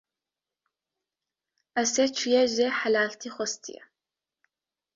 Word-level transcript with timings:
Esê 1.81 2.05
çûye 2.15 2.43
jê 2.53 2.67
helaltî 2.79 3.29
xwestiye 3.35 3.83